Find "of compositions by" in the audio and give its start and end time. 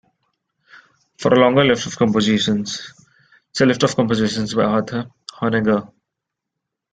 3.83-4.63